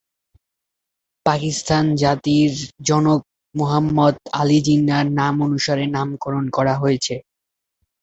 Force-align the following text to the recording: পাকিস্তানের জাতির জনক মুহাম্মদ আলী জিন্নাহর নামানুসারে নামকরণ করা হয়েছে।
পাকিস্তানের 1.25 1.97
জাতির 2.03 2.51
জনক 2.87 3.21
মুহাম্মদ 3.55 4.15
আলী 4.39 4.59
জিন্নাহর 4.67 5.07
নামানুসারে 5.19 5.85
নামকরণ 5.95 6.45
করা 6.57 6.73
হয়েছে। 6.81 7.15